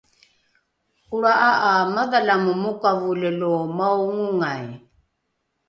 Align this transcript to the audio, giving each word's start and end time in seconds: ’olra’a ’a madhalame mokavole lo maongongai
’olra’a 1.13 1.49
’a 1.67 1.71
madhalame 1.95 2.51
mokavole 2.63 3.29
lo 3.39 3.51
maongongai 3.77 4.65